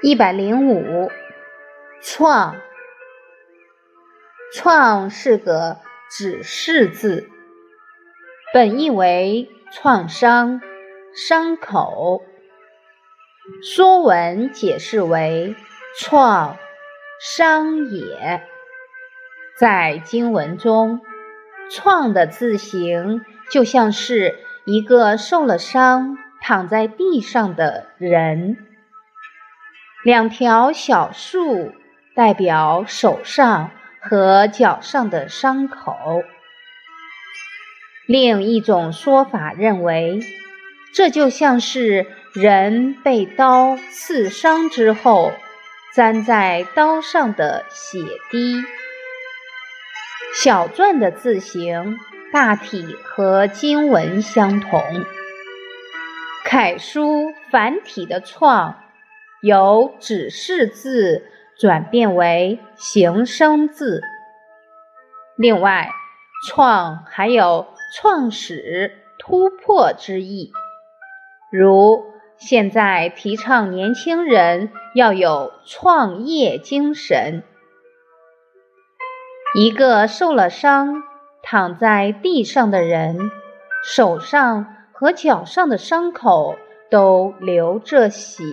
[0.00, 1.10] 一百零五，
[2.00, 2.54] 创，
[4.54, 5.78] 创是个
[6.08, 7.28] 指示字，
[8.54, 10.60] 本意为创伤、
[11.12, 12.22] 伤口。
[13.74, 15.56] 《说文》解释为
[15.98, 16.56] 创，
[17.20, 18.40] 伤也。
[19.58, 21.00] 在经文中，
[21.72, 28.67] 创的字形就像是一个受了伤、躺在地上的人。
[30.04, 31.72] 两条小树
[32.14, 36.22] 代表手上和脚上的伤口。
[38.06, 40.20] 另一种说法认为，
[40.94, 45.32] 这就像是人被刀刺伤之后，
[45.94, 47.98] 粘在刀上的血
[48.30, 48.62] 滴。
[50.32, 51.98] 小篆的字形
[52.32, 54.80] 大体和经文相同。
[56.44, 58.84] 楷书繁体的“创”。
[59.42, 61.24] 由指示字
[61.58, 64.02] 转变为形声字。
[65.36, 65.90] 另外
[66.48, 70.50] ，“创”还有创始、突破之意。
[71.50, 72.04] 如
[72.36, 77.42] 现在提倡年轻人要有创业精神。
[79.54, 81.02] 一个受了伤、
[81.42, 83.30] 躺在地上的人，
[83.82, 86.56] 手上和脚上的伤口
[86.90, 88.44] 都流着血。